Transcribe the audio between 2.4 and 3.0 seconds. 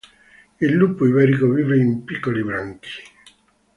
branchi.